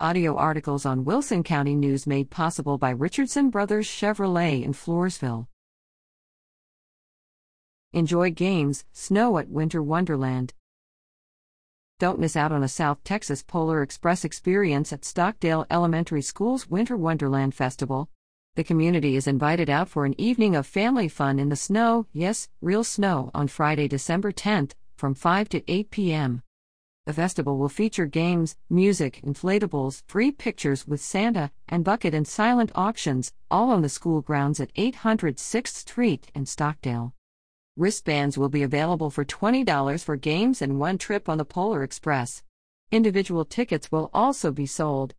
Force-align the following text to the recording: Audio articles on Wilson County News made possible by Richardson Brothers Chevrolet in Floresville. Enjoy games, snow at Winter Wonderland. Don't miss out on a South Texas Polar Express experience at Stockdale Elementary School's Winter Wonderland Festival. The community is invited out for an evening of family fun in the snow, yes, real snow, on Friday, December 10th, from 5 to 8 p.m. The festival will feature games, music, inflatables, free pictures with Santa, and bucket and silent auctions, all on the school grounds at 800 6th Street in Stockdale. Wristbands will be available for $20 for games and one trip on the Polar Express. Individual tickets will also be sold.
Audio 0.00 0.34
articles 0.34 0.84
on 0.84 1.04
Wilson 1.04 1.44
County 1.44 1.76
News 1.76 2.04
made 2.04 2.28
possible 2.28 2.78
by 2.78 2.90
Richardson 2.90 3.48
Brothers 3.48 3.86
Chevrolet 3.86 4.64
in 4.64 4.72
Floresville. 4.72 5.46
Enjoy 7.92 8.32
games, 8.32 8.84
snow 8.92 9.38
at 9.38 9.48
Winter 9.48 9.80
Wonderland. 9.80 10.52
Don't 12.00 12.18
miss 12.18 12.34
out 12.34 12.50
on 12.50 12.64
a 12.64 12.68
South 12.68 13.04
Texas 13.04 13.44
Polar 13.44 13.82
Express 13.82 14.24
experience 14.24 14.92
at 14.92 15.04
Stockdale 15.04 15.64
Elementary 15.70 16.22
School's 16.22 16.68
Winter 16.68 16.96
Wonderland 16.96 17.54
Festival. 17.54 18.08
The 18.56 18.64
community 18.64 19.14
is 19.14 19.28
invited 19.28 19.70
out 19.70 19.88
for 19.88 20.04
an 20.04 20.20
evening 20.20 20.56
of 20.56 20.66
family 20.66 21.06
fun 21.06 21.38
in 21.38 21.50
the 21.50 21.56
snow, 21.56 22.08
yes, 22.12 22.48
real 22.60 22.82
snow, 22.82 23.30
on 23.32 23.46
Friday, 23.46 23.86
December 23.86 24.32
10th, 24.32 24.72
from 24.96 25.14
5 25.14 25.48
to 25.50 25.70
8 25.70 25.90
p.m. 25.92 26.42
The 27.06 27.12
festival 27.12 27.58
will 27.58 27.68
feature 27.68 28.06
games, 28.06 28.56
music, 28.70 29.20
inflatables, 29.22 30.02
free 30.06 30.32
pictures 30.32 30.88
with 30.88 31.02
Santa, 31.02 31.50
and 31.68 31.84
bucket 31.84 32.14
and 32.14 32.26
silent 32.26 32.72
auctions, 32.74 33.34
all 33.50 33.70
on 33.70 33.82
the 33.82 33.90
school 33.90 34.22
grounds 34.22 34.58
at 34.58 34.70
800 34.74 35.36
6th 35.36 35.74
Street 35.74 36.30
in 36.34 36.46
Stockdale. 36.46 37.12
Wristbands 37.76 38.38
will 38.38 38.48
be 38.48 38.62
available 38.62 39.10
for 39.10 39.22
$20 39.22 40.02
for 40.02 40.16
games 40.16 40.62
and 40.62 40.80
one 40.80 40.96
trip 40.96 41.28
on 41.28 41.36
the 41.36 41.44
Polar 41.44 41.82
Express. 41.82 42.42
Individual 42.90 43.44
tickets 43.44 43.92
will 43.92 44.08
also 44.14 44.50
be 44.50 44.64
sold. 44.64 45.14